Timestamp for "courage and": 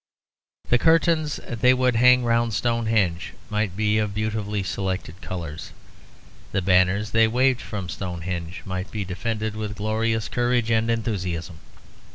10.27-10.89